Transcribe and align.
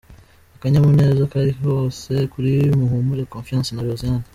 Akanyamuneza 0.55 1.29
kari 1.31 1.51
kose 1.61 2.13
kuri 2.31 2.51
Muhumure 2.79 3.29
Confiance 3.33 3.71
na 3.73 3.87
Josiane. 3.87 4.27